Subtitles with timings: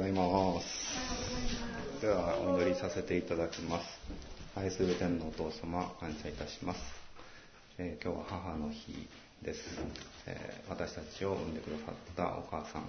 [0.00, 2.00] ございます。
[2.00, 3.84] では、お祈りさせていただきます。
[4.56, 6.80] 愛する天のお父様、感謝いたします。
[7.76, 9.06] えー今日は母の日
[9.42, 9.60] です、
[10.26, 12.86] えー私たちを産んでくださったお母さんを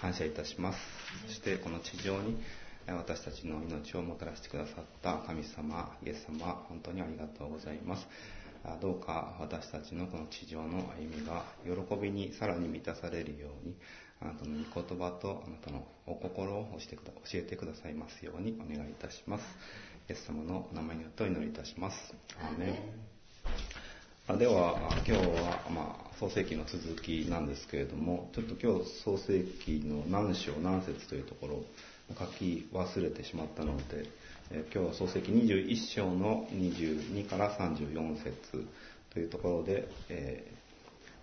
[0.00, 0.78] 感謝いたします。
[1.26, 2.38] そして、この地上に
[2.86, 8.06] え私たちの命をもたらしてくださった神様、イエス様、本当にありがとうございます。
[8.64, 13.76] あどうか私たちのこの地上の歩みが喜びにさらに満たされるように
[14.20, 19.44] あなたの御言葉とあなたのお心を教えてくだ教えてくださいますようにお願いいたします。
[20.08, 22.14] イエス様のお名前によってお祈りいたします。
[22.40, 23.16] アーメン。
[24.28, 31.64] あではあ今日は、まあ、創世記の続きなんですけれどもちょっと今日創世記の何章何節というところを
[32.18, 34.08] 書き忘れてしまったので、
[34.50, 38.66] えー今日は創世記21章の22から34節
[39.12, 40.55] というところで、えー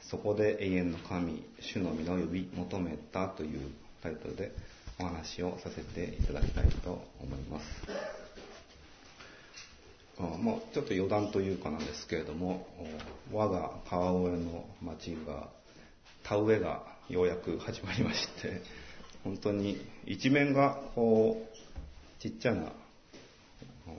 [0.10, 3.72] そこで永遠の神、主の皆を呼び求めたという
[4.02, 4.52] タイトルで
[5.00, 7.66] お話をさせていただきたいと思います。
[10.20, 12.68] あまあ、ちょっと余談というかなんですけれども、
[13.32, 15.50] 我が川越の町が、
[16.24, 18.62] 田植えがようやく始まりまして、
[19.24, 22.72] 本当に一面がこう、ちっちゃな、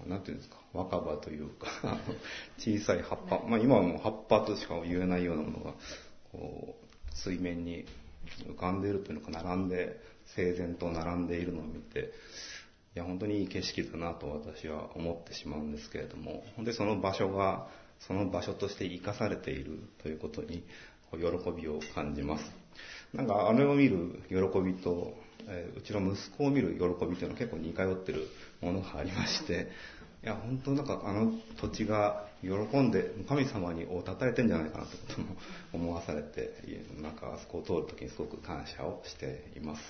[0.06, 1.98] なんていうんですか、若葉というか、
[2.58, 5.74] 小さい葉っぱ、まあ今はもう葉っぱとしか言えないようなものが、
[6.32, 7.86] こう、水面に
[8.48, 10.00] 浮かんでいるというのか、並んで、
[10.34, 12.12] 整然と並んでいるのを見て、
[12.94, 17.68] いや、本当にいい景色だなと私は思ってしまうんですけれども、本当にその場所が、
[18.00, 20.64] その場所として生かされているということに、
[21.12, 21.20] 喜
[21.52, 22.52] びを感じます。
[23.12, 25.14] なんか、あれを見る喜びと、
[25.46, 28.28] えうちの息子を見る喜びというのは結構似通ってる
[28.60, 29.68] ものがありまして、
[30.24, 35.36] いや、本当なんかあの土地が喜んで、神様にを称えてんじゃないかなということも
[35.74, 39.82] 思わされて、いえなんかあそこを通るときにすごく感謝をしています。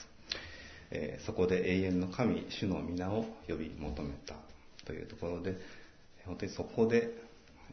[0.91, 4.35] えーそこで永遠の神、主の皆を呼び求めた
[4.85, 5.57] というところで、
[6.27, 7.11] 本当にそこで、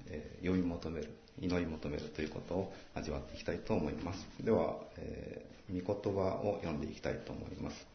[0.07, 1.09] え呼び求める、
[1.39, 4.19] 祈り求めるということを味わっていきたいと思います。
[4.43, 7.90] では、えー御言葉を読んでいきたいと思います。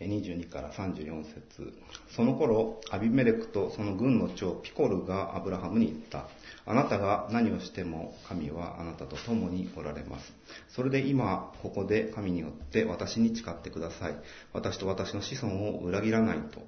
[0.00, 1.72] 22から34節
[2.14, 6.28] その頃、アビメレクとその軍の長ピコルがアブラハムに言った。
[6.66, 10.32] あなたが何をしても神はあなたと共におられます。
[10.68, 14.16] それで今、ここで神によって私に誓ってください。
[14.52, 16.62] 私と私の子孫を裏切らないと。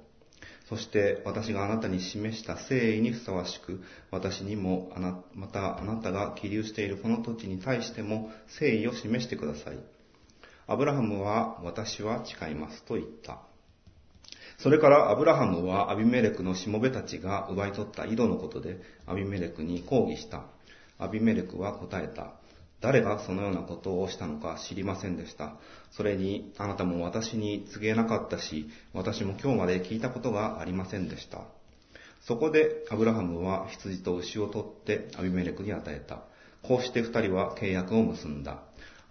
[0.67, 4.91] そして私があなたに示した誠意にふさわしく、私にも、
[5.33, 9.77] またあなたが起立しているこの土地に対しても誠意を示してください。
[10.71, 13.39] アブラハムは私は誓いますと言った。
[14.57, 20.45] それからアブラハムはアビメレクのしもべたちが奪い取った井戸のことでアビメレクに抗議した。
[20.97, 22.35] アビメレクは答えた。
[22.79, 25.57] 誰がそのようなことをしたのか知りませんでした。
[25.91, 31.41] それにあなたも私に告げなかったし、私も今日まで聞いたことがありませんでした。
[32.21, 36.21] そこでアブラハムは羊と牛を取ってアビメレクに与えた。
[36.63, 38.61] こうして二人は契約を結んだ。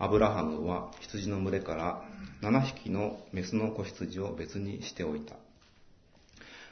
[0.02, 2.02] アブラハムは羊の群れから
[2.40, 5.36] 7匹のメスの子羊を別にしておいた。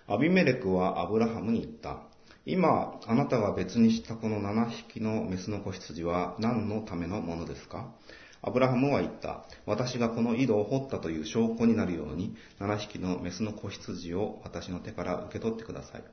[0.06, 1.98] アビメレクはアブラハムに言った。
[2.46, 7.92] 今、あなたが別にしたこの7匹のメスの子羊は何のためのものですか？
[8.40, 9.44] アブラハムは言った。
[9.66, 16.04] 私がこの井戸を掘ったという証拠になるように、7匹のメスの子羊を私の手から受け取ってください。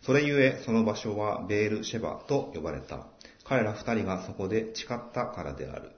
[0.00, 3.08] それゆえ、その場所はベールシェバと呼ばれた。
[3.44, 5.90] 彼ら二人がそこで誓ったからである。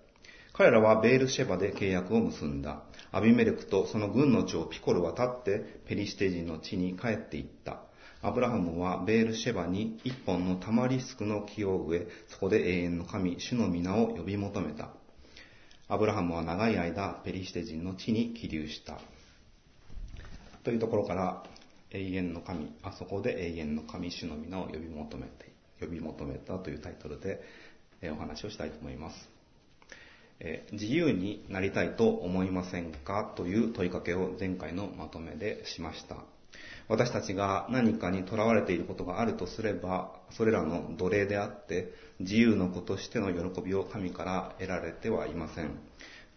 [0.58, 2.82] 彼らはベールシェバで契約を結んだ。
[3.12, 7.82] アビメレクとその軍の長ピコルは立ってペリシテ人の地に帰っていった。
[8.22, 14.90] アブラハムはベールシェバに一本のタマリスクの木を植え、そこで永遠の神、主の皆を呼び求めた。
[15.86, 18.98] アブラハムは長い間ペリシテ人の地に起立した。
[20.64, 21.44] というところから、
[21.92, 27.44] 永遠の神、あそこで永遠の神、主の皆を呼び求めて、呼び求めたというタイトルで
[28.10, 29.37] お話をしたいと思います。
[30.40, 36.16] え自由になりたいと思いませんかという問いかけを前回のまとめでしました。
[36.88, 45.78] 私たちが何かにとらわれていることがあるとすれば、それらの奴隷であって、自由の子としての喜びを神から得られてはいません。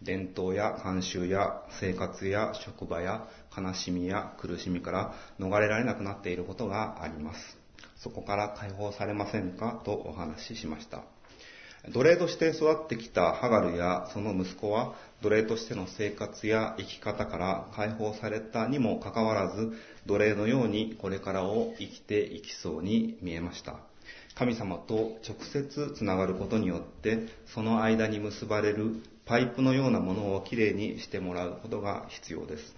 [0.02, 7.58] 伝統や慣習や生活や職場や悲しみや苦しみから逃れられなくなっていることがあります。
[7.96, 11.02] そこから解放されませんかとお話ししました。
[11.88, 19.72] 奴隷として育ってきたハガルやその息子は奴隷としての生活や生き方から解放されたにもかかわらず
[20.06, 23.80] 奴隷のようにこれからを生きていきそうに見えました。
[24.34, 28.96] 神様と直接つながることによってその間に結ばれる
[29.26, 32.74] パイプのようなものをきれいにしてもらうことが必要です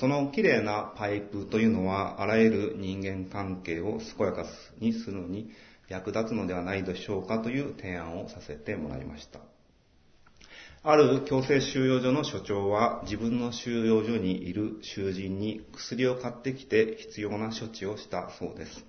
[0.00, 4.46] そのきれいなパイプというのはあらゆる人間関係を健やか
[4.80, 5.50] にするのに
[5.88, 9.40] 役立つのではないでしょうかという提案をさせてもらいました
[10.88, 18.84] ある強制収容所の所長は自分の収容所にいる囚人に薬を買ってきて必要な処置をしたそうです。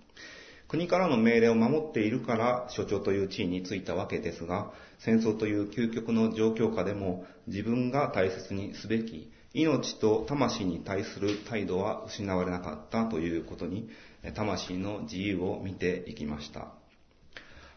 [0.67, 13.89] 国からの命令を守っているから所長という地位についたわけですが、戦争という究極の状況下でも自分が大切にすべき命と魂に対する態度は失われなかったということに、
[14.35, 16.73] 魂の自由を見ていきました。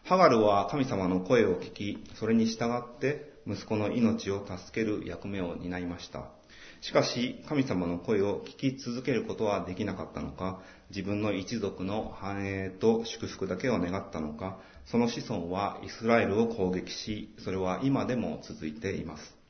[0.03, 6.25] ハガルは神様の声を聞き、それに従って息子の命を助ける役目を担いました。
[6.81, 19.41] しかし、神様の声を聞き続けることはできなかったのか、自分の一族の繁栄と祝福だけを願ったのか、その子孫はイスラエルを攻撃し、それは今でも続いています。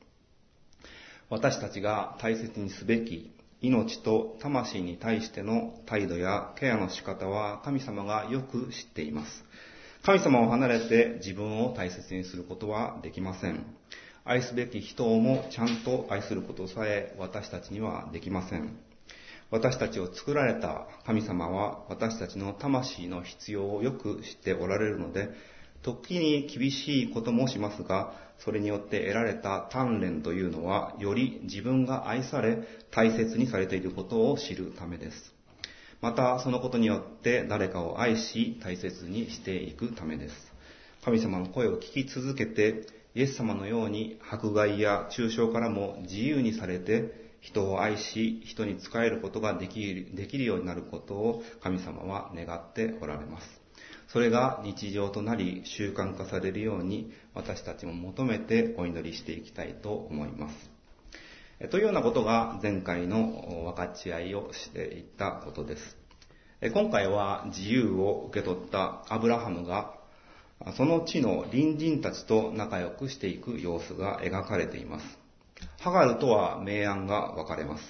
[1.30, 3.32] 私たちが大切にすべき
[3.62, 9.44] 命と魂に対しての態度やケアの仕方は神様がよく知っています。
[10.04, 13.64] 神様を離れて自分を大切にすることはできません。
[14.24, 18.76] 愛すべき人をもちゃんと愛することさえ私たちにはできません。
[19.52, 25.28] 私たちを作られた神様は私たちの魂の必要をよく知っておられるので、
[25.82, 32.58] 時に厳しいこともしますが、それによって得られた鍛錬というのは、より自分が愛され、
[32.90, 35.31] 大切にされていることを知るためです。
[36.02, 40.34] またそのことによって誰かを愛し大切にしていくためです。
[41.04, 53.46] 神様の声を聞き続けてイエス様のように迫害や抽象からも自由にされて人を愛し人に仕えることができるできるようになることを神様は願っておられます。
[54.08, 60.71] それが日常となり習慣化されるように私たちも求めてお祈りしていきたいと思います。
[61.70, 65.96] というようなことが前回の分かち合いをしていったことです。
[66.72, 69.94] 今回は自由を受け取ったアブラハムが
[70.76, 75.04] その地の隣人たちと仲良くしていく様子が描かれています。
[75.78, 77.84] ハガルとは明暗が分かれます。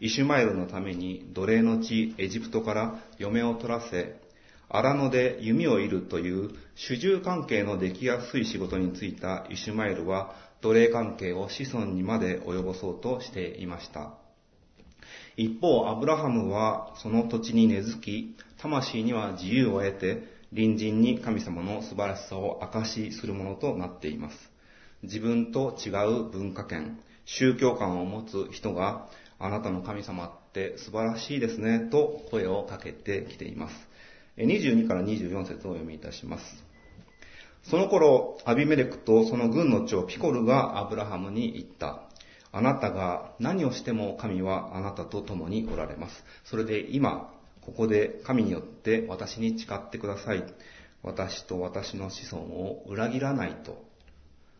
[0.00, 4.20] イシュマエルのために奴隷の地エジプトから嫁を取らせ、
[4.68, 10.34] 荒野で弓を射るという主従関係のできやすい仕事に就いたイシュマエルは
[10.64, 14.14] 奴隷関係を子孫にまで及ぼそうとしていました。
[15.36, 24.36] 一方、アブラハムはその土地に根付き、魂には自由を得て、隣人に神様の素晴らしさを証しするものとなっています。
[25.02, 33.74] 自分と違う文化圏、宗教観を持つ人が、あなたの神様って素晴らしいですね、と声をかけてきています。
[34.38, 36.63] 22から24節をお読みいたします。
[37.64, 42.02] その頃、アビメレクとその軍の長ピコルがアブラハムに言った。
[42.52, 46.24] あなたが何をしても神はあなたと共におられます。
[46.44, 47.32] それで今、
[47.62, 50.44] ここで神によって私に誓ってください。
[51.02, 53.82] 私と私の子孫を裏切らないと。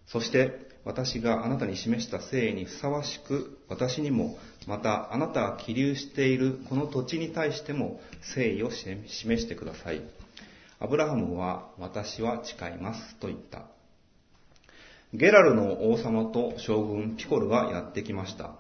[0.07, 4.37] そして私があなたに示した誠意にふさわしく私にも
[4.67, 9.07] またあなたが起立しているこの土地に対しても誠意を示
[9.43, 10.03] してください。
[10.85, 13.63] アブラハムは私は誓いますと言った。
[15.15, 18.55] ゲラルの王様と将軍ピコルがやってきました。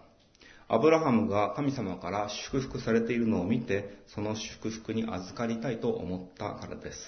[0.66, 6.98] アブラハムが神様から祝福されているのを見て、その祝福に預かりたいと思ったからです。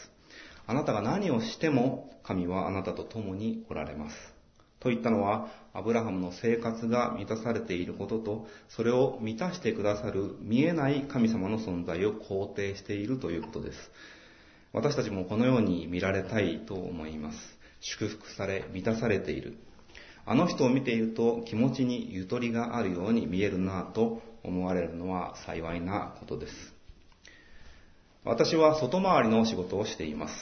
[0.66, 4.16] あなたが何をしても神はあなたと共におられます。
[4.80, 13.78] と言ったのは、アブラハムの生活が満たされていることと、それを満たしてくださる見えない神様の存在を肯定しているということです。
[14.76, 17.38] 私たちもこのように見られたいと思います。
[17.80, 19.56] 祝福され、満たされている。
[20.26, 26.52] あの人を見ていると気持ちにゆとりがあるように見えるなぁと思われるのは幸いなことです。
[28.22, 30.34] 私は外回りの仕事をしています。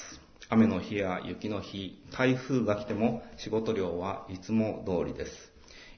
[0.48, 5.53] 雨の日や雪の日、台風が来ても仕事量はいつも通りです。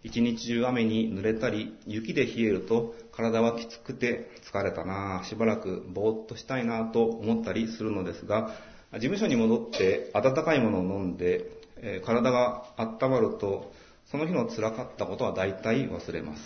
[0.06, 8.54] 一日中雨に濡れたり、雪で冷えると体はきつくて疲れたな、しばらくぼーっとしたいなと思ったりするのですが、
[8.92, 13.72] 事務所に戻って温かいものを飲んで、え、体が温まると、
[14.08, 16.42] その日の辛かったことは大体忘れます。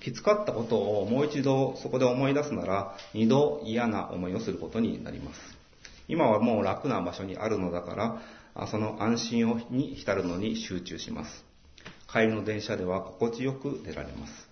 [0.00, 5.40] きつかったことをもう一度そこで思い出すなら、二度嫌な思いをすることになります。
[6.08, 8.22] 今はもう楽な場所にあるのだか
[8.56, 11.53] ら、その安心に浸るのに集中します。
[12.14, 14.48] 帰りの電車では心地よく出られます。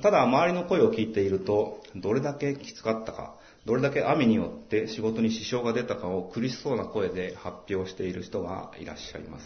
[0.00, 3.34] ただ、周りの声を聞いていると、どれだけきつかったか、
[3.66, 9.44] どれだけ雨によって仕事に支障が出たかを苦しそうな声で発表している人がいらっしゃいます。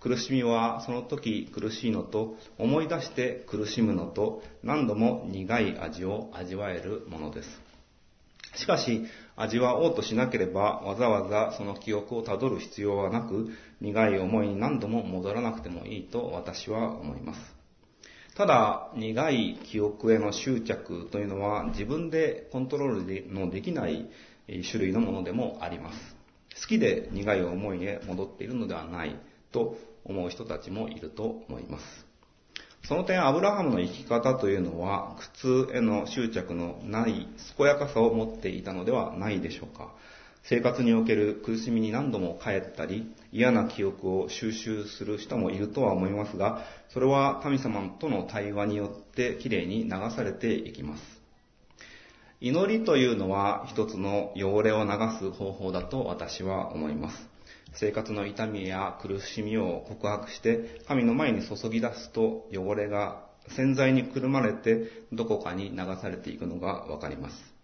[0.00, 7.63] 苦しみはその時苦しいのと思い出して苦しむのと何度も苦い味を味わえるものです。
[8.56, 9.04] しかし、
[9.36, 17.40] 味わおうとしなければわざわざその記憶をたどる必要はなく、苦い思いに何度も戻らなくてもいいと私は思います。
[18.36, 24.10] ただ、苦い記憶への執着というのは自分でコントロールのできない
[24.46, 26.16] 種類のものでもあります。
[26.60, 29.16] 好きで苦い思いへ戻っているのではない
[29.52, 31.84] と思う人たちもいると思います。
[32.86, 39.94] その点、アブラハムの生き方というのは、苦痛への執着のない健やかさを持っていたのではないでしょうか。
[40.42, 51.02] 生活における苦しみに何度も帰ったり、嫌な記憶を収集する人もいるとは思いますが、それは神様との対話によってきれいに流されていきます。
[52.42, 57.33] 祈りというのは一つの汚れを流す方法だと私は思います。
[57.74, 67.54] 生活の痛みや苦しみを告白して神の前に注ぎ出すと汚れが洗剤にくるまれてどこかに流されていくのがわかります。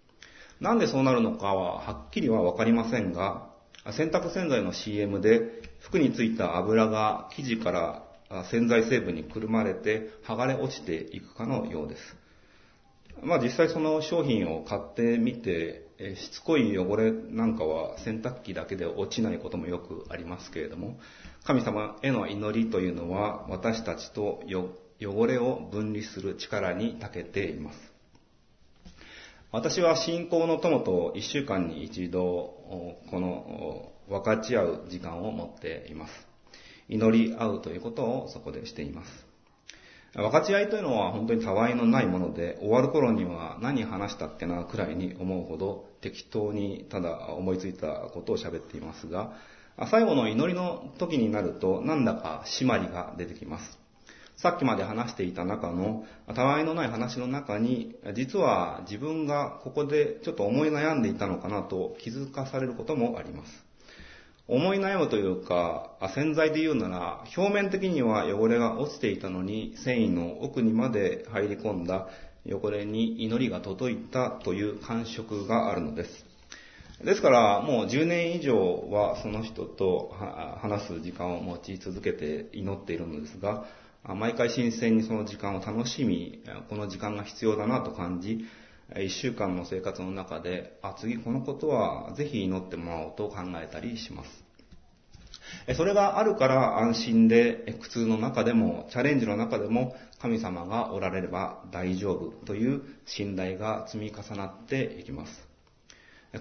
[0.60, 3.48] なんでそうなるのかははっきりはわかりませんが、
[3.92, 5.40] 洗濯洗剤の CM で
[5.80, 12.16] 服についた油が生地から洗剤成分にくるまれて剥がれ落ちていくかのようです。
[13.22, 20.98] まあ実際その商品を買ってみて、えしつこい汚れなんかは洗濯機だけで落ちないこともよくありますけれども、
[21.44, 24.42] 神様への祈りというのは私たちと
[24.98, 27.78] 汚れを分離する力に長けています。
[29.52, 32.22] 私は信仰の友と一週間に一度、
[33.10, 36.12] この分かち合う時間を持っています。
[36.88, 39.29] 祈り合うということをそこでしています。
[40.14, 49.32] 分かち合いというのは本当にたわいのないもので、終わる頃には何話したっけなくらいに思うほど適当にただ思いついたことを喋っていますが、
[49.90, 53.78] 最後の祈りの時になるとなんだか締まりが出てきます。
[54.36, 63.69] さっきまで話していた中の、たわいのない話の中に、実は自分がここでちょっと思い悩んでいたのかなと気づかされることもあります。
[64.50, 72.08] 思い悩むというか、洗剤で言うなら、表面的には汚れが落ちていたのに、繊維の奥にまで入り込んだ
[72.44, 76.26] 汚れに祈りが届いたという感触があるのです。
[77.04, 80.12] ですから、もう10年以上はその人と
[80.60, 83.66] 話す時間を持ち続けて祈っているのですが、
[84.02, 88.44] 毎回新鮮にその時間を楽しみ、この時間が必要だなと感じ、
[88.98, 94.44] 一週間の生活の中で、あ、次このことはぜひ祈ってもらおうと考えたりします。
[95.76, 105.50] それがあるから安心で苦痛の中でも、チャレンジの中でも神様がおられれば大丈夫という信頼が積み重なっていきます。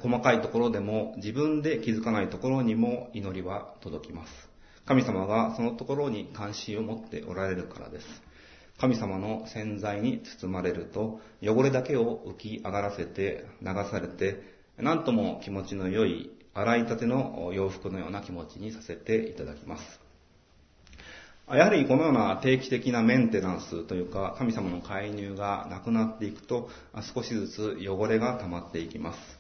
[0.01, 4.49] 細かいところでも自分で気づかないところにも祈りは届きます。
[4.85, 8.28] 神様がそのところに関心を持っておられるからです。
[8.79, 14.41] 神様の洗剤に包まれると、汚れだけを浮き上がらせて流されて、
[14.77, 19.99] なんとも気持ちの良い洗いたての洋服のような気持ちにさせていただきます。
[21.51, 26.69] やはりこのような定期的なメンテナンスというか、神様の介入がなくなっていくと、
[27.13, 29.38] 少しずつ汚れが溜まっていきます。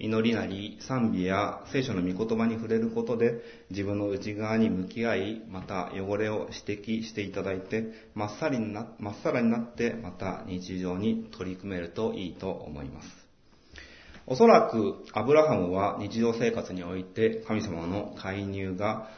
[0.00, 13.08] 祈りなり賛美や聖書の御言葉に触れることで自分の内側に向き合い、また汚れを指摘していただいて、まっさらになまっさらになってまた日常に取り組めるといいと思います。
[14.26, 19.08] おそらくアブラハムは日常生活において神様の介入が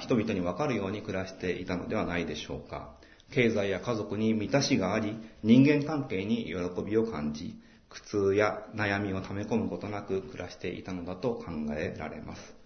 [0.00, 2.94] 人々にわかるように暮らしていたのではないでしょうか。
[3.32, 7.56] 経済や家族に満たしがあり、人間関係に喜びを感じ、
[7.88, 12.58] 苦痛や悩みを溜め込むことなく暮らしていたのだと考えられます。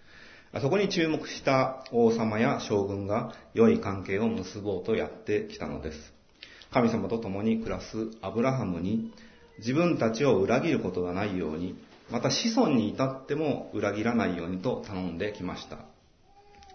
[0.60, 6.12] そこに注目した王様や将軍が良い関係を結ぼうとやってきたのです。
[6.70, 9.12] 神様と共に暮らすアブラハムに
[9.58, 11.76] 自分たちを裏切ることがないように、
[12.10, 15.78] また子孫に至っても裏切らないようにと頼んできました。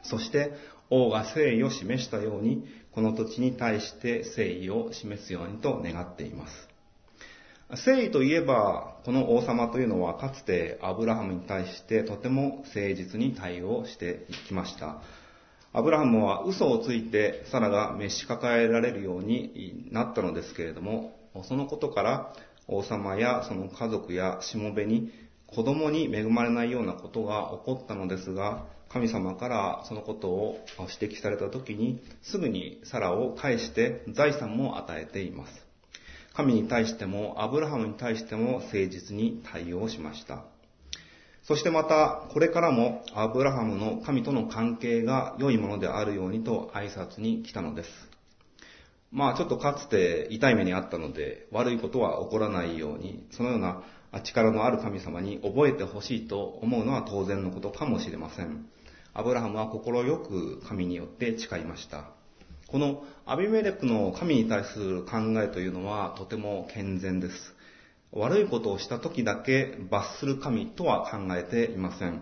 [0.03, 0.53] そして
[0.89, 6.76] 王が誠意を示したように、この土地に対して誠意を示すようにと願っています。
[7.69, 15.01] 誠意といえば、この王様というのはかつてアブラハムに対してとても誠実に対応していきました。
[15.73, 22.33] アブラハムは嘘をついてサラが召し抱えられるようになったのですけれども、そのことから
[22.69, 25.11] 王様やその家族やしもべに
[25.45, 35.66] 子供に恵まれないようなことが起こったのですが、神様からそのことを指摘された時にすぐにサラを返して財産も与えています。
[36.37, 40.43] 神に対してもアブラハムに対しても誠実に対応しました。
[41.41, 47.89] そしてまた、これからもアブラハムの神との関係が良いものであるようにと挨拶に来たのです。
[49.11, 53.81] まあちょっとかつて痛い目にあったので、悪いことは起こらないように、そのような
[54.23, 58.67] 力のある神様に覚えてほしいと思うのは当然のことかもしれません。
[59.15, 62.11] アブラハムは心よく神によって誓いました。
[62.67, 67.33] このアビメレクの神に対する考えというのはとても健全です。
[68.11, 72.21] 悪いことをした時だけ罰する神とは考えていません。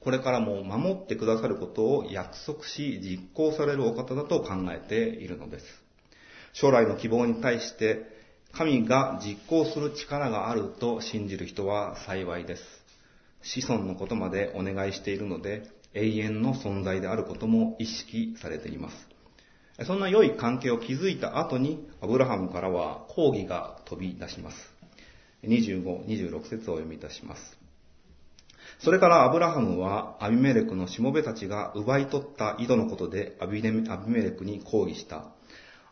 [0.00, 5.64] これからも守ってくださることを約束し実行されるお方だと考えているのです。
[6.52, 8.02] 将来の希望に対して
[8.52, 12.62] 神が実行する力があると信じる人は幸いです。
[13.42, 15.62] 子孫のことまでお願いしているので
[15.94, 19.15] 永遠の存在であることも意識されています。
[19.84, 24.56] そんな良い関係を築いた後にアブラハムからは抗議が飛び出します。
[25.44, 27.58] 25、26節を読みいたします。
[28.78, 35.26] それからアブラハムはアビメレクのしもべたちが奪い取った井戸のことでアビメレクに抗議した。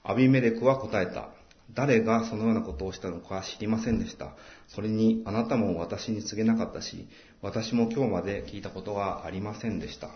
[0.03, 1.29] アビメレクは答えた。
[1.73, 4.35] 誰がそのようなことをしたのか知りませんでした。
[4.69, 7.09] それにあなたも私に告げなかったし、
[7.41, 10.11] 私も今日まで聞いたことがありませんでした。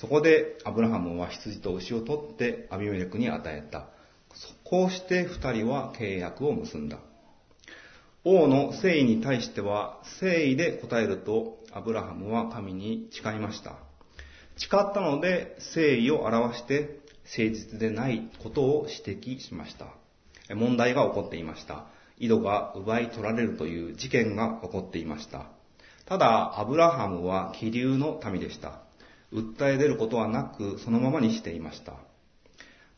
[0.00, 3.88] そこでアブラハムは羊と牛を取ってアビメレクに与えた。
[4.64, 6.98] こうして二人は契約を結んだ。
[8.24, 13.76] 王の誠意に対しては誠意で答えるとアブラハムは神に誓いました。
[14.56, 19.86] 誓ったので誠意を表して誠実でないことを指摘しました。
[20.54, 21.86] 問題が起こっていました。
[22.18, 25.46] 井戸が奪い取られるという事件が起こっていました。
[26.06, 28.87] ただ、アブラハムは気流の民でした。
[29.32, 31.94] 訴え出ることはなく、そのままにしていました。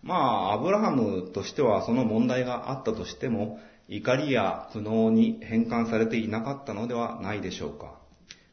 [0.02, 3.58] まあ、アブラハムとしてはその問題があったとしても、
[3.88, 7.99] 怒りや苦悩に変換されていなかったのではないでしょうか。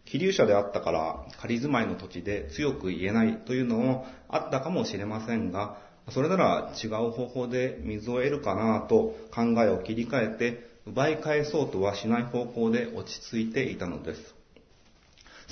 [0.05, 5.77] 気流者であったから仮住まいの土地で強く言えないというのもあったかもしれませんが、
[6.09, 14.36] それなら違う方法で水を得るかなと考えを切り替えて奪い返そうとはしない方向で落ち着いていたのです。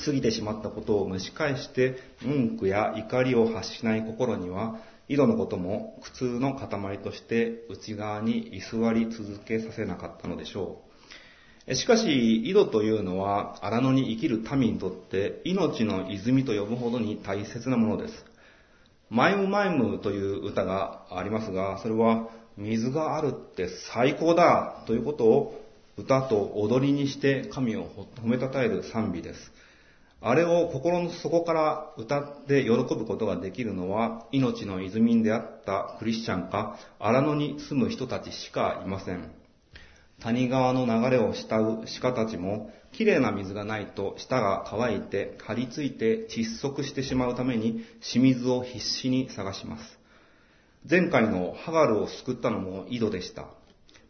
[0.04, 10.82] 過ぎてしまったことを蒸し返して文句や怒りを発しない心には井戸のことも苦痛の塊として内側に居座り続けさせなかったのでしょ
[11.68, 11.76] う。
[11.76, 18.26] しかし、井戸というのは荒野に生きる民にとって命の泉と呼ぶほどに大切なものです。
[19.10, 22.28] マイムマイムという歌がありますが、それは
[22.58, 25.62] 水があるって最高だということを
[25.98, 29.52] 歌と踊りにして神を褒めたたえる賛美です。
[30.28, 39.32] あれを心の底から歌って喜ぶことができるのは、命の泉であったクリスチャンか、荒野に住む人たちしかいません。
[40.22, 50.00] 谷川の流れを慕う鹿たちも、綺麗な水がないと舌が乾いて張り付いて窒息してしまうために、清水を必死に探します。
[50.90, 53.46] 前回のハガルを救ったのも井戸でした。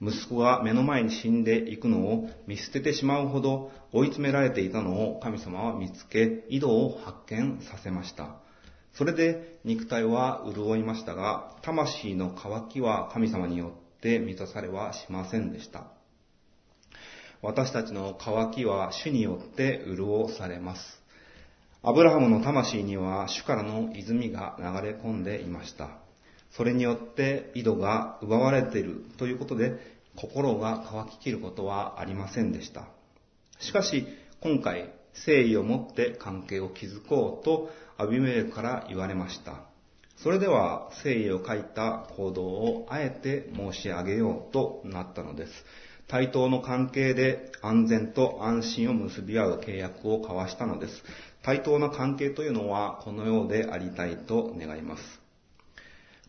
[0.01, 8.36] 息子が目の前に死んでいくのを見捨ててしまうほど追い詰められていたのを神様は見つけ、井戸を発見させました。
[8.93, 15.88] それで肉体は潤いましたが、魂の渇きは神様によって満たされはしませんでした。
[17.41, 20.81] 私たちの渇きは主によって潤されます。
[21.84, 26.05] アブラハムの魂には主からの泉が流れ込んでいました。
[26.56, 29.74] それによって井戸が奪われているということで、
[30.15, 32.88] 心が乾ききることはありませんでした。
[33.60, 34.08] しかし、
[34.39, 39.63] 今回、誠意を持って関係を築こうとアビメレクから言われました。
[40.18, 45.52] それでは誠意を書いた行動をあえて申し上げようとなったのです。
[46.08, 51.04] 対等の関係で安全と安心を結び合う契約を交わしたのです。
[51.44, 55.25] 対等な関係というのはこのようでありたいと願います。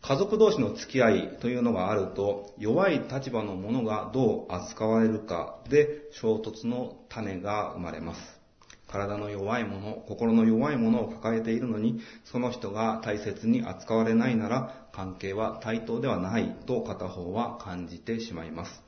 [0.07, 8.39] 家族同士の付き合いというのがあると、弱い立場の者がどう扱われるかで衝突の種が生まれます。
[8.87, 18.81] 体の弱いもの、心の弱いものを抱えているのに、その人が大切に扱われないなら、関係は対等ではないと片方は感じてしまいます。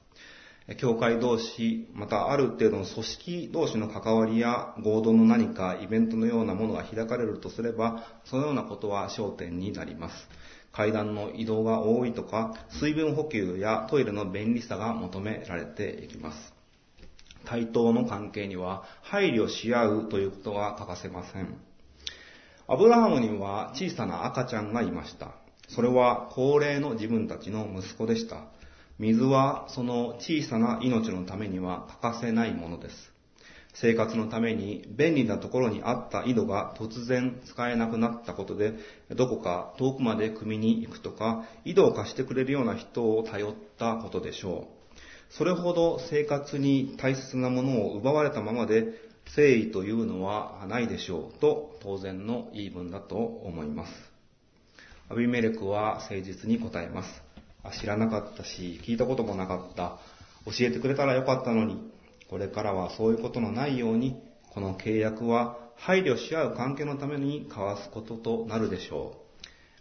[0.77, 10.29] 教会同士、またある程度の組織同士の関わりや合同の何かイベントのようなものが開かれるとすれば、そのようなことは焦点になります。
[10.71, 16.53] 階段の移動が多いとか、水分補給やトイレの便利さが求められていきます。
[17.45, 21.57] 対等の関係には配慮し合うということが欠かせません。
[22.67, 25.31] アブラハムには小さな赤ちゃんがいました。
[25.67, 28.45] それは高齢の自分たちの息子でした。
[28.99, 33.18] 水はその小さな命のためには欠かせないものです。
[33.73, 38.73] 生活のために便利なところにあった井戸が突然使えなくなったことで、
[39.15, 45.33] どこか遠くまで汲みに行くとか、井戸を貸してくれるような人を頼ったことでしょう。
[45.33, 53.91] それほど生活に大切なものを奪われたままで、誠意というのはないでしょうと当然の言い分だと思います。
[55.07, 57.21] アビメレクは誠実に答えます。
[57.79, 59.99] 知らなかったし、聞いたこともなかった。
[60.45, 61.91] 教えてくれたらよかったのに、
[62.29, 64.21] これからはそういうことのないように、
[64.53, 69.15] この契約は配慮し合う関係のために交わすこととなるでしょ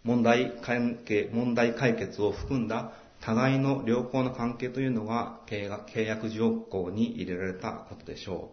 [0.04, 0.08] う。
[0.08, 8.50] 問題関係、問題解決を含んだ互いの良好な関係というのが契約条項に入れられたことでしょ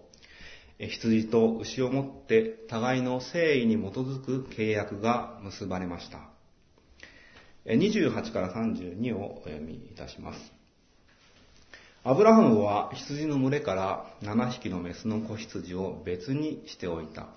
[0.79, 0.85] う。
[0.87, 6.19] 羊と牛をもって互いの誠意に基づく契約が結ばれました。
[7.65, 10.54] 28から32をお読みいたします。
[12.07, 17.29] アブラハムは羊の群れから7匹のメスの子羊を別にしておいた。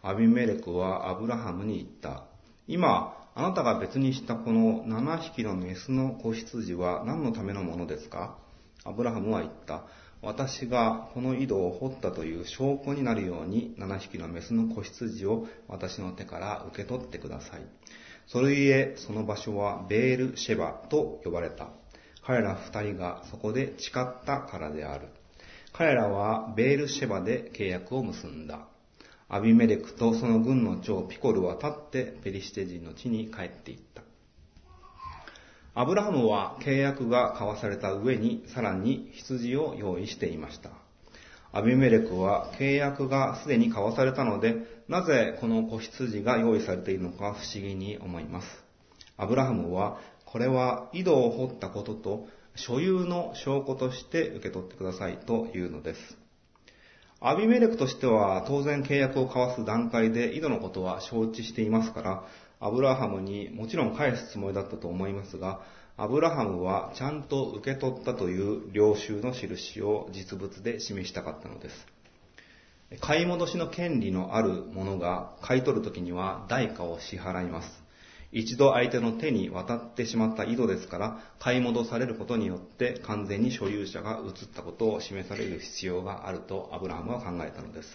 [0.00, 2.22] アビメレクはアブラハムに言った。
[2.68, 8.38] 今、あなたが別にしたこの7匹のメスの子羊は何のためのものですか？
[8.84, 9.82] アブラハムは言った。
[10.22, 17.66] 私がこの井戸を掘ったという証拠になるように7匹のメスの子羊を私の手から受け取ってください。
[18.28, 21.70] それゆえその場所はベールシェバと呼ばれた。
[22.26, 25.08] 彼ら二人がそこで誓ったからである。
[25.72, 28.66] 彼らはベールシェバで契約を結んだ。
[29.28, 34.02] アビメレクとその軍の長ピコルは立ってペリシテ人の地に帰っていった。
[35.74, 40.70] アブラハムは契約が交わされた上にさらに羊を用意していました。
[41.52, 44.56] アビメレクは契約がすでに交わされたので、
[44.88, 48.48] なぜこの子羊が用意されているのか不思議に思います。
[49.16, 49.98] アブラハムは、
[50.36, 55.98] これは井戸を掘ったことと所有の証拠として受け取ってくださいというのです。
[57.20, 62.24] アビメレクとしては当然契約を交わす段階で井戸のことは承知していますから、
[62.60, 65.62] アブラハムにもちろん返すつもりだったと思いますが、
[65.96, 71.86] アブラハムはちゃんと受け取ったという領収の印を実物で示したかったのです。
[73.00, 77.85] 買い戻しの権利のある者が買い取るときには代価を支払います。
[78.38, 87.88] 一度相手の手に渡ってしまった井戸ですから、買い戻されることによって完全に所有者が移ったことを示される必要があるとアブラハムは考えたのです。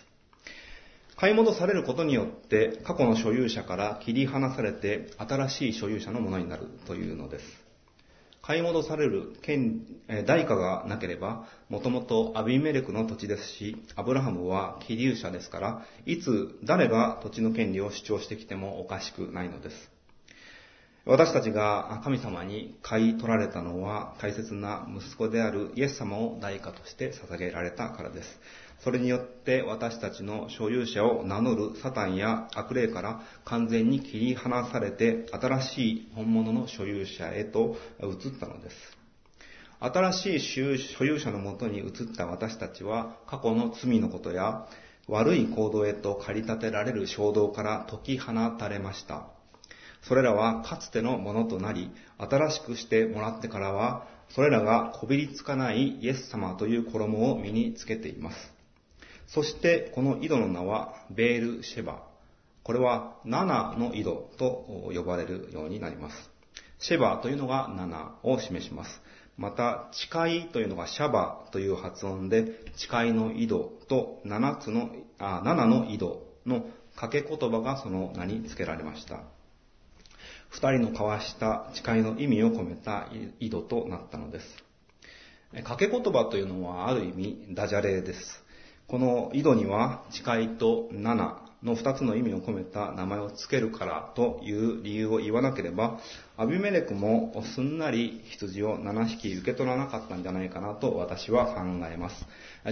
[1.15, 7.45] 買い戻されることによって過去の所有者から切り離されて新しい所有者のものになるというのです。
[8.41, 9.85] 買い戻される権
[10.25, 20.00] 代価がなければ、もともとアビメレクの土地ですし、アブラハムは起立者ですから、いつ誰が土地の権利を主張してきてもおかしくないのです。
[21.03, 28.39] 私たちが神様に買い取られたのは大切な息子であるイエス様を代価として捧げられたからです。
[28.83, 38.75] それによって私たちの所有者を名乗るサタンや悪霊から完全に切り離されて新しい本物の所有者へと移ったのです。
[39.79, 44.67] 新しい所有者のもとに移った私たちは過去の罪のことや
[45.07, 49.40] 悪い行動へと駆り立てられる衝動から解き放たれました。
[50.01, 58.37] それらはかつてのものとなり、新しくしてもらってからは、それらがこびりつかないイエス様という衣を身につけています。
[59.27, 62.03] そしてこの井戸の名はベールシェバ。
[62.63, 66.15] これは7の井戸と呼ばれるようになります。
[66.79, 69.01] シェバというのが7を示します。
[69.37, 79.23] また、誓いというのがシャバという発音で、誓いの井戸と7つの、あ7の井戸の掛け言葉がその名に付けられました。
[80.51, 83.07] 二人の交わした誓いの意味を込めた
[83.39, 84.45] 井戸となったのです。
[85.53, 88.19] 掛け言葉というのはある意味ダジャレです。
[88.87, 95.99] この井戸には誓いと七の二つの意味を込めた名前を付けるからという理由を言わなければ、
[96.37, 102.25] アビメレクもすんなり羊を7匹受け取らなかったんじゃないかなと私は考えます。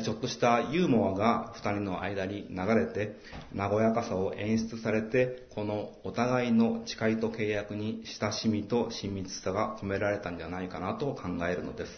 [0.04, 3.16] ちょっとしたユーモアが二人の間に流れて、
[3.56, 11.92] 和やかさを演出されて、このお互いの誓いと契約に親しみと親密さが込められたんじゃないかなと考えるのです。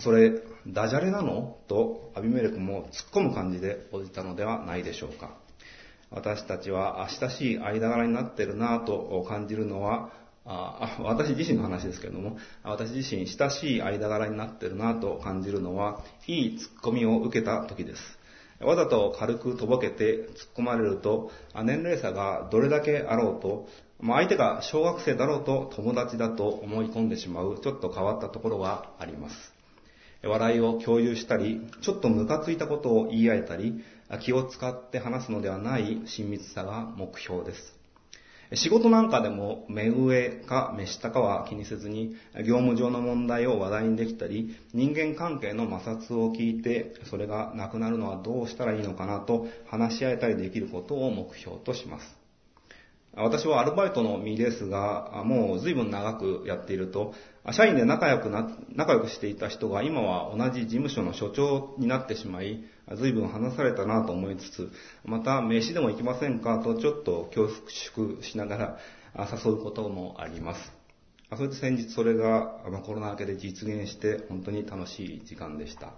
[0.00, 0.32] それ、
[0.66, 1.56] ダジャレなの？
[1.66, 5.36] とアビメレクも突っ込む感じで応じたのではないでしょうか。
[6.10, 10.10] 私たちは親しい間柄になってるなぁと感じるのは、
[10.44, 18.18] あ私自身の話ですけれども、私自身親しい間柄になってるなと感じるのは、いいツッコミを受けた時です。
[18.60, 23.68] わざと軽くとぼけて突っ込まれると、年齢差がどれだけあろうと、
[24.00, 29.34] まあ、相手が小学生だろうと友達だと思い込んでしまうちょっと変わったところがあります。
[30.22, 33.84] 笑いを共有したり、ちょっとムカついたことを言い合えたり、
[34.16, 37.78] 気を使って話すのではない親密さが目標です。
[38.54, 52.17] 仕事なんかでも目上か目下かは気にせずに業務上の問題を話題にできたり人間関係の摩擦を聞いてそれがなくなるのはどうしたらいいのかなと話し合えたりできることを目標とします。
[53.20, 57.14] 私はアルバイトの身ですが、もう随分長くやっていると、
[57.50, 62.64] 社員で仲良くな、仲良くしていた人が今は同じ事務所の所長になってしまい、
[62.96, 64.70] 随分話されたなと思いつつ、
[65.04, 67.48] また飯でも行きませんかとちょっと恐
[67.94, 68.78] 縮しながら
[69.44, 70.72] 誘うこともあります。
[71.36, 75.92] それで先日それがコロナ明けで実現して本当に楽しい時間でした。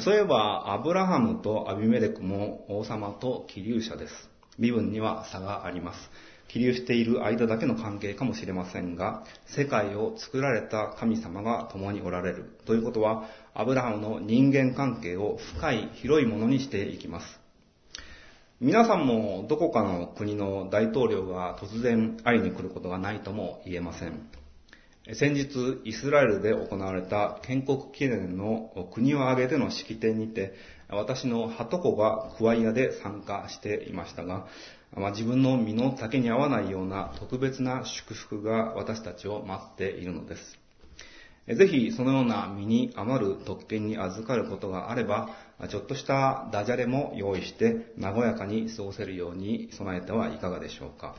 [0.00, 4.31] そういえば、アブラハムとアビメレクも王様と気流者です。
[4.58, 5.98] 身分には差があります。
[6.48, 17.40] 起立している間だけの関係かもしれませんが、世界を作られた神様が共におられるということは、アブラハムの人間関係を深い広いものにしていきます。
[18.60, 24.41] 皆さんもどこかの国の大統領が突然会いに来ることがないとも言えません。
[25.10, 30.54] 先日、イスラエルで行われた建国記念の国を挙げての式典にて、
[30.88, 34.46] 私のハトコがクワイアで参加していましたが、
[34.94, 40.58] まあ、自分の身の丈に合わないような特別な祝福が私たちを待っているのです。
[41.48, 45.30] ぜひそのような身に余る特権に預かることがあれば、
[45.68, 51.16] ちょっとしたダジャレも用意して和やかに過ごせるように備えてはいかがでしょうか。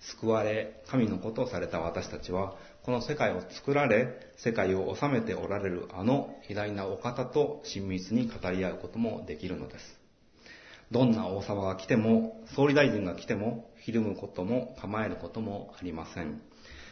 [0.00, 2.54] 救われ、神のことをされた私たちは、
[2.88, 9.84] この世界を作られ、世界を治めておられるあの偉大なお方と親密に語り合うこともできるのです。
[10.90, 16.40] どんな王様が来ても、総理大臣が来ても、ひるむことも構えることもありません。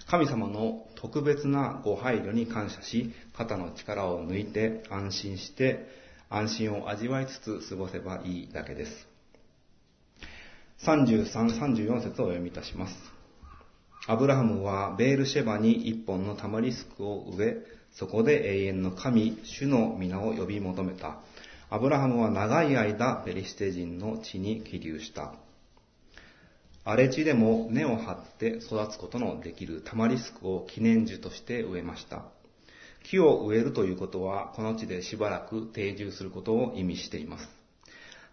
[0.07, 5.87] 神様の特別なご配慮に感謝し、肩の力を抜いて安心して、
[6.29, 8.93] 安心を味わいつつ過ごせばいいだけです。
[10.85, 13.16] 33、34節をお読みいたします。
[14.09, 17.57] アブラハムはベールシェバに一本のタマリスクを植え、
[17.93, 21.19] そこで永遠の神、主の皆を呼び求めた。
[21.71, 25.35] アブラハムは長い間ペリシテ人の地に起立した。
[26.85, 32.27] 荒れ地でも根を張って育つことのできるタマリスクを記念樹として植えました。
[33.03, 37.49] 木を植えるということは、この地でしばらく定住することを意味しています。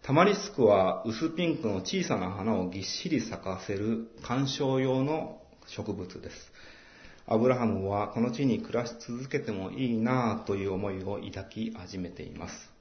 [0.04, 6.36] タマリスクは薄ピンクの小さな花をぎっしり咲かせる観賞用の植物です。
[7.26, 12.74] アブラハムはこの地に暮らし続けてもいいなぁという思いを抱き始めています。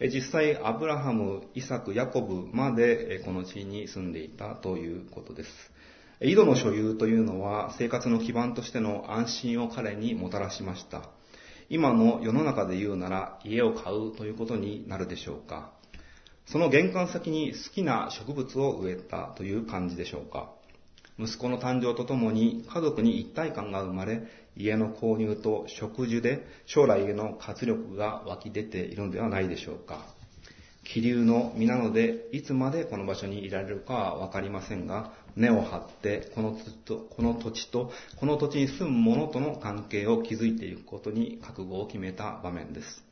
[0.00, 5.50] 実際、アブラハム、イサク、ヤコブまでこの地に住んでいたということです。
[6.20, 11.10] 井戸の所有というのは生活の基盤としての安心を彼にもたらしました。
[11.68, 15.72] 今の世の中で言うなら家を買うということになるでしょうか。
[16.46, 20.52] その玄関先に好きな植物を植えたという感じでしょうか。
[21.22, 24.22] 息子の誕生とともに家族に一体感が生まれ、
[24.56, 30.04] 家の購入と植樹で将来への活力が湧き出ているのではないでしょうか。
[30.84, 43.11] 気流の身なので、いつまでこの場所にいられるかはわかりませんが、根を張ってこの土と、この土地と、この土地に住む者との関係を築いていくことに覚悟を決めた場面です。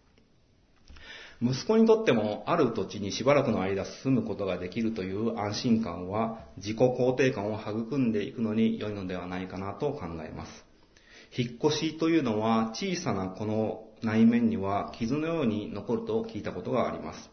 [1.42, 10.64] 息子にとってもある土地にしばらくの間住むことができるという安心感は自己肯定感を育んでいくのに良いのではないかなと考えます。
[11.35, 17.31] 引っ越しというのは小さなこの内面には傷のように残ると聞いたことがあります。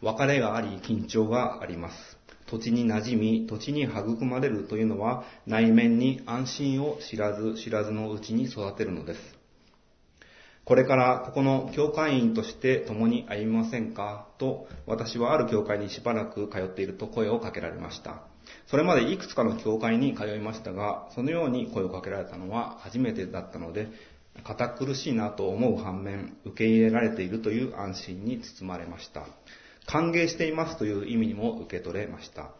[0.00, 2.18] 別れがあり緊張があります。
[2.46, 9.39] 土地に馴染み、土地に育まれるというのは内面に安心を知らず知らずのうちに育てるのです。
[10.70, 14.28] これからここの教会員として共に歩みませんか？
[14.38, 18.22] と私はある教会にしばらく通っていると声をかけられました。
[18.68, 23.88] それまでいくつかの教会に通いましたが、そのように声をかけられたのは初めてだったので、
[24.44, 29.26] 堅苦しいなと思う反面、受け入れられているという安心に包まれました。
[29.88, 32.52] 歓迎していますという意味にも受け取れました。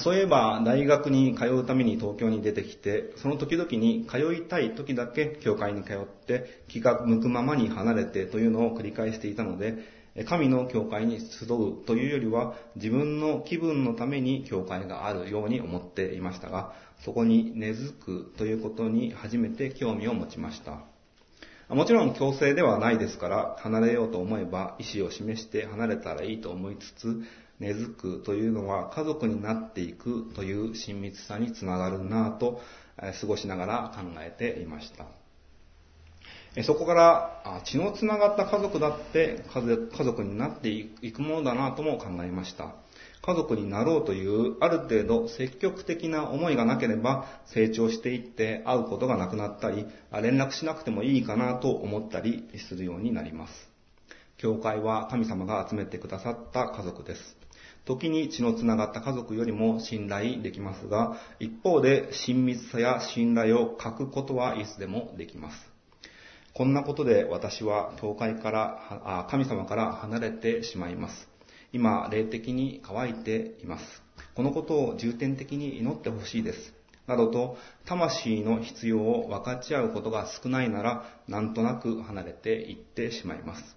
[0.00, 9.76] そういえば、大学に通うために東京に出てきて、その時々に通いたい時だけ教会に通って、気が向くままに離れてというのを繰り返していたので、
[10.24, 16.72] 神の教会に集うというよりは、自分の気分のために教会があるように思っていましたが、
[17.04, 20.80] そこに根付くということに初めて興味を持ちました。
[21.68, 27.22] もちろん強制ではないですから、離れようと思えば意思を示して離れたらいいと思いつつ、
[27.60, 32.60] 根付くというのは家族になっていくという親密さにつながるなぁと
[33.20, 35.06] 過ごしながら考えていました。
[36.62, 42.74] そこから血のつながった家族だって家族になっていくものだなとも考えました。
[43.22, 53.52] 家族になろうというある程度積極的な思いがなければ成長していって会うことがなくなったり、連絡しなくてもいいかなと思ったりするようになります。
[54.38, 57.36] 教会は神様が集めてくださった家族です。
[57.86, 65.56] 時に血のつながった家族よりも信頼できますが、一方で親密さや信頼を欠くことはいつでもできます。
[66.52, 71.28] こんなことで私は教会から、神様から離れてしまいます。
[71.72, 74.02] 今、霊的に乾いています。
[74.34, 76.74] このことを重点的に祈ってほしいです。
[77.06, 83.76] などと、魂の必要を分かち合うことが少ないなら、なんとなく離れていってしまいます。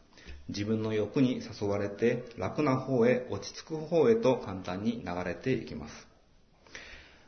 [0.50, 6.10] 自分の欲に誘われて楽な方へ落ち着く方へと簡単に流れていきます。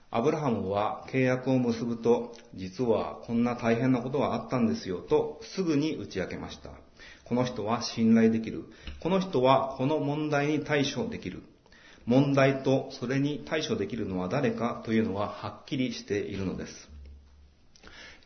[0.10, 6.72] アブラハムは契約を結ぶと、実はこんな大変なことがあったんですよとすぐに打ち明けました。
[7.24, 8.66] この人は信頼できる。
[9.00, 11.44] この人はこの問題に対処できる。
[12.06, 16.74] 問題とそれに対処できるのは誰かというのははっきりしているのです。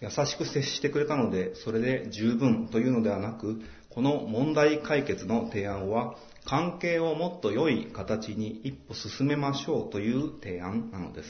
[0.02, 3.62] 優しく接してくれたので、それで十分というのではなく、
[3.96, 11.30] この問題解決の提案は、関係をもっと良い形に一歩進めましょうという提案なのです。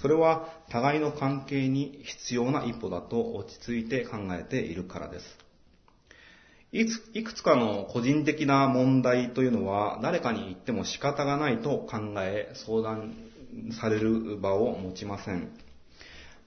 [0.00, 5.24] それは互いの関係に必要な一歩だと落ち着いて考えているからです。
[6.70, 13.14] いくつかの個人的な問題というのは誰かに言っても仕方がないと考え相談
[13.80, 15.50] される場を持ちません。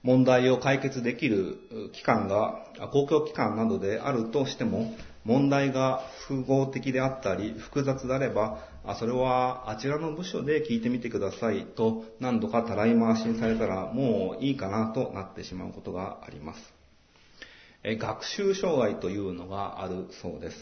[0.02, 1.58] 問題を解決できる
[1.92, 4.94] 機関が公共機関などであるとしても
[5.26, 16.60] 問題が複合的であったり複雑であればあそれはあちらの部署で聞いてみてくださいと何度かたらい回しにされたらもういいかなとなってしまうことがあります。
[17.84, 20.56] 学習障害というのがあるそうです。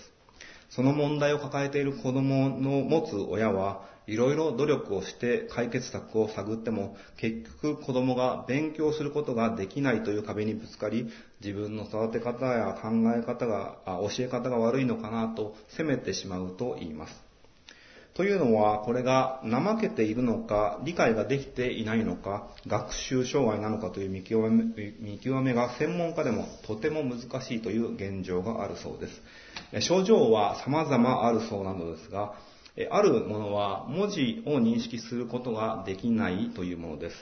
[0.70, 11.08] その問題を抱えている子供の持つ親はいろいろ努力をして解決策を探っても結局子供が勉強することができないという壁にぶつかり
[11.40, 17.24] 自分の育て方や考え方が教え方が悪いのかなと責めてしまうと言います。
[18.14, 29.08] というのは、これが怠けているのか、理解ができていないのか、学習障害なのかという見極め見極めが専門家でもとても難しいという現状があるそうで
[29.80, 29.84] す。
[29.84, 32.34] 症状は様々あるそうなのですが、
[32.90, 37.16] あるものは文字を認識することができないというものです。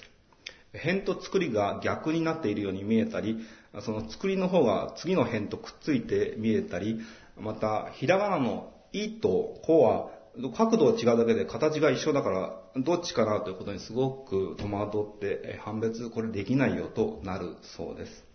[0.74, 3.38] 辺と作りが逆になっているように見えたり、
[3.80, 7.00] その作りの方が次の辺とくっついて見えたり、
[7.38, 10.10] また、ひらがなのいとこは
[10.56, 18.31] 角度が違うだけで形が一緒だから、どっちかなということにすごく戸惑って、判別これできないよとなるそうです。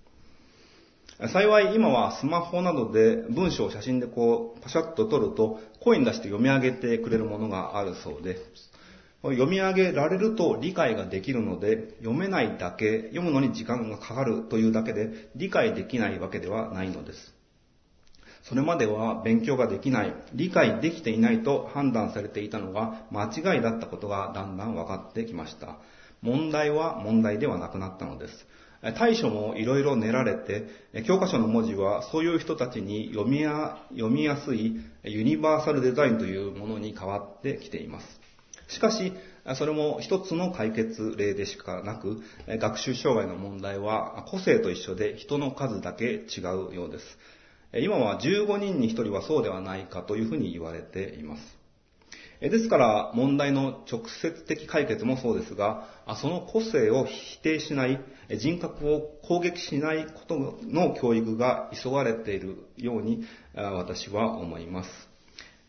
[1.19, 8.41] 幸い今はスマホなどで文章を写真でこうパシャッと撮ると声に出して読み上げてくれるものがあるそうです、
[9.23, 17.33] 読み上げられると理解ができるので、読めないだけ、読むのに時間がかかるというだけで理解できないわけではないのです。
[18.43, 25.77] それまでは勉強ができない、理解できていないと判断されていたのが間違いだったことがだんだん分かってきました。
[26.21, 28.33] 問題は問題ではなくなったのです。
[28.97, 30.67] 対処もいろいろ練られて、
[31.05, 38.05] 教科書の文字はそういう人たちに読みや読みやすいユニバーサルデザインというものに変わってきています。
[38.67, 39.13] しかし、
[39.55, 47.05] それも一つの解決例でしかなく、学習障害の問題は個性と一緒で人の数だけ違うようです。
[47.73, 51.56] 今は15人に1人はそうではないかというふうに言われています。
[52.39, 55.87] ですから問題の直接的解決もそうですが、
[56.21, 57.99] その個性を否定しない、
[58.37, 63.23] 人格を攻撃しないことの教育が急がれているように
[63.53, 64.89] 私は思います。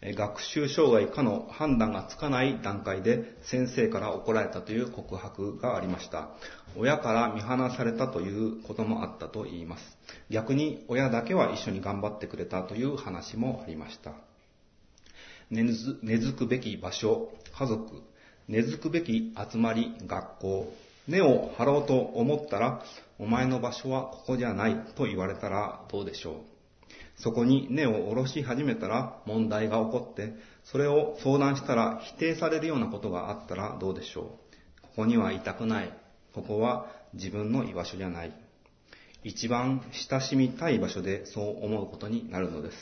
[0.00, 6.28] 学習障害かの判断がつかない段階で先生から怒られたという告白がありました。
[6.76, 9.98] 親から見放されたということもあったと言います。
[10.30, 14.27] 逆に親だけは一緒に頑張ってくれたという話もありました。
[15.50, 18.02] 根付くべき場所、家族、
[18.48, 20.72] 根付くべき集まり、学校、
[21.06, 22.82] 根を張ろうと思ったら、
[23.18, 26.34] お前の場所はここじゃないと言われたらどうでしょう？
[27.16, 30.34] そこに根を下ろし始めたら問題が起こって、
[30.64, 34.24] それを相談したら否定されるようなことがあったらどうでしょう？
[34.82, 35.92] ここにはいたくない。
[36.34, 38.32] ここは自分の居場所じゃない。
[39.24, 42.76] 一番親しみたい場所でそう思うことになるのです。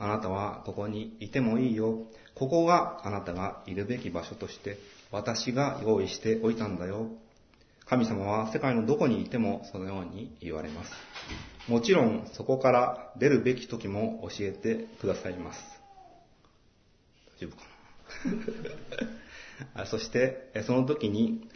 [0.00, 2.06] あなたはここにいてもいいよ。
[2.34, 4.78] ここがあなたがいるべき場所として
[5.12, 7.08] 私が用意しておいたんだよ。
[7.84, 10.90] 神様は世界のどこにいてもそのように言われます。
[11.68, 15.60] もちろんそこから出るべき時も教えてくださいます。
[17.36, 17.62] 大丈夫か
[19.74, 19.84] な？
[19.86, 21.46] そして、その時に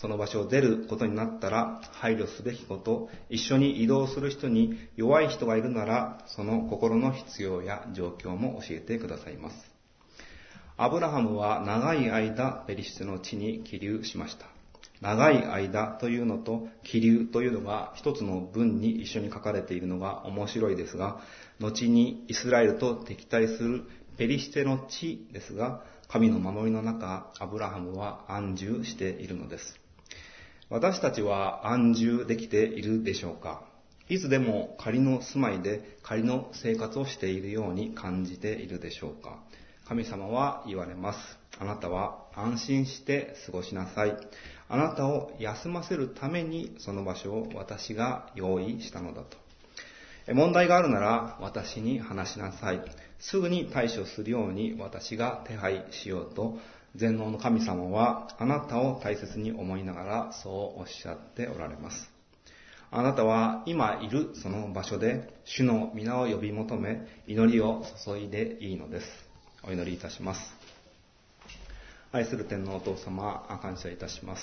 [0.00, 9.56] その場所を出ることになったら配慮すべきこと、一緒に移動する人に弱い人がいるなら、その心の必要や状況も教えてくださいます。
[10.78, 14.46] アブラハムは長い間ペリシテの地に起立しました。
[15.02, 21.20] 長い間というのと気流というのが一つの文に一緒に書かれているのが面白いですが、
[21.58, 23.84] 後にイスラエルと敵対する
[24.16, 29.79] ペリシテの地ですが、神の守りの中、アブラハムは安住しているのです。
[30.70, 33.64] 私たちは安住できているでしょうか？
[34.08, 39.40] いつでも仮の住まいで仮の生活をしているように感じているでしょうか？
[39.88, 41.18] 神様は言われます。
[41.58, 44.16] あなたは安心して過ごしなさい。
[44.68, 49.36] あなたを休ませるためにその場所を私が用意したのだと。
[50.32, 52.80] 問題があるなら私に話しなさい。
[53.18, 56.58] すぐに対処するように私が手配しようと
[56.96, 62.10] 全能の神様はあなたを大切に思いながらそうおっしゃっておられます。
[62.92, 69.06] あなたは今いるその場所で主の皆を呼び求め祈りを注いでいいのです。
[69.62, 70.40] お祈りいたします。
[72.12, 74.42] 愛する天皇お父様、感謝いたします。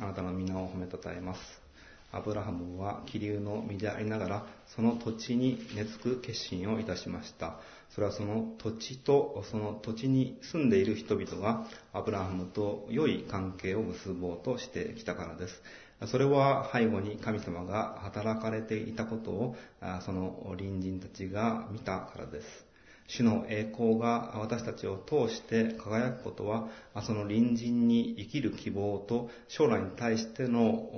[0.00, 1.65] あなたの皆を褒めたたえます。
[2.12, 7.58] アブラハムは気流の身でありながら、その土地に根付く決心をいたしました。
[7.90, 15.62] それはその土地とその土地に住んでいる人々がアブラハムと良い関係を結ぼうとしてきたからです。
[16.06, 19.56] それは背後に神様が働かれていたことを、
[20.02, 22.66] その隣人たちが見たからです。
[23.08, 26.68] 主の栄光が私たちを通して輝くことは、
[27.02, 30.90] その隣人に生きる希望と将来に対しての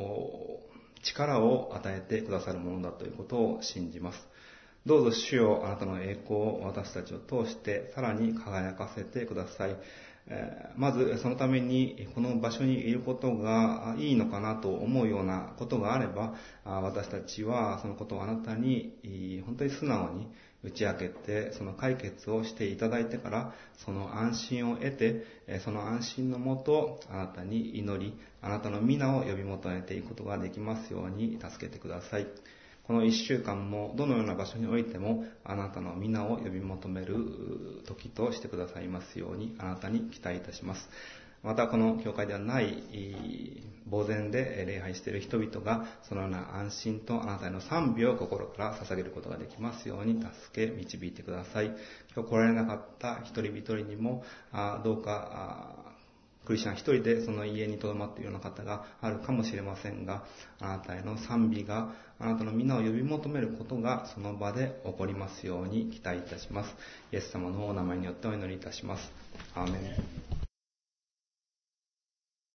[1.11, 4.29] 力を与えてくださるものだということを信じます。
[4.87, 9.77] どうぞ主よあなたの栄光を私たちを通してさらに輝かせてください。
[10.77, 16.35] まずそのためにこの場所にいることがいいのかなと思うようなことがあれば
[16.65, 20.29] 私たちはそのことをあなたに本当に素直に
[20.65, 23.55] 打ち明けてその解決をしていただいてから
[23.85, 25.25] その安心を得て
[25.65, 32.27] その安心のもとあなたに祈りあなたの皆を呼び求めていくことができますように助けてください。
[32.89, 40.89] この一週間もどのような場所においてもあなたの皆を呼び求める時としてくださいますようにあなたに期待いたします。
[41.43, 42.83] またこの教会ではない
[43.91, 51.67] 呆然で礼拝している人々がそのような安心とあなたへの賛美を心から捧げることができますように助け導いてください。
[52.15, 54.25] 今日来られなかった一人一人にも
[54.85, 55.89] どうか
[56.45, 60.25] クリスチャン一人でその家に留まっているような方があるかもしれませんが、
[60.61, 66.75] あなたへの賛美が、あなたの皆を呼び求めることがその場で起こりますように期待いたします。
[67.13, 69.13] イエス様のお名前によってお祈りいたします。
[69.55, 70.48] アーメン